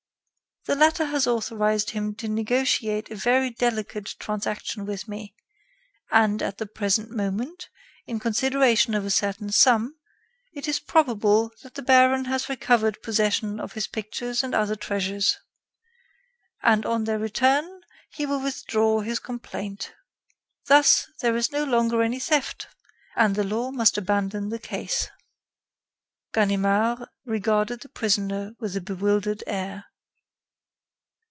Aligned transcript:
The 0.65 0.75
latter 0.75 1.05
has 1.05 1.25
authorized 1.25 1.89
him 1.89 2.13
to 2.17 2.27
negotiate 2.27 3.09
a 3.09 3.15
very 3.15 3.49
delicate 3.49 4.13
transaction 4.19 4.85
with 4.85 5.07
me, 5.07 5.33
and, 6.11 6.39
at 6.39 6.59
the 6.59 6.67
present 6.67 7.09
moment, 7.09 7.69
in 8.05 8.19
consideration 8.19 8.93
of 8.93 9.03
a 9.03 9.09
certain 9.09 9.51
sum, 9.51 9.97
it 10.53 10.67
is 10.67 10.79
probable 10.79 11.51
that 11.63 11.73
the 11.73 11.81
baron 11.81 12.25
has 12.25 12.47
recovered 12.47 13.01
possession 13.01 13.59
of 13.59 13.73
his 13.73 13.87
pictures 13.87 14.43
and 14.43 14.53
other 14.53 14.75
treasures. 14.75 15.35
And 16.61 16.85
on 16.85 17.05
their 17.05 17.17
return, 17.17 17.81
he 18.11 18.27
will 18.27 18.39
withdraw 18.39 18.99
his 18.99 19.17
complaint. 19.17 19.95
Thus, 20.67 21.07
there 21.21 21.35
is 21.35 21.51
no 21.51 21.63
longer 21.63 22.03
any 22.03 22.19
theft, 22.19 22.67
and 23.15 23.33
the 23.33 23.43
law 23.43 23.71
must 23.71 23.97
abandon 23.97 24.49
the 24.49 24.59
case." 24.59 25.09
Ganimard 26.35 27.07
regarded 27.25 27.79
the 27.79 27.89
prisoner 27.89 28.51
with 28.59 28.75
a 28.75 28.81
bewildered 28.81 29.43
air. 29.47 29.85